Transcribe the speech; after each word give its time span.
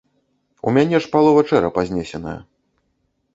У 0.71 0.71
мяне 0.77 1.01
ж 1.05 1.11
палова 1.15 1.43
чэрапа 1.51 1.85
знесеная. 1.91 2.35